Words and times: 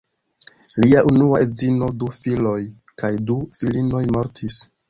Lia 0.83 1.03
unua 1.09 1.41
edzino, 1.45 1.91
du 2.03 2.09
filoj 2.21 2.57
kaj 3.03 3.15
du 3.29 3.39
filinoj 3.61 4.05
mortis. 4.19 4.59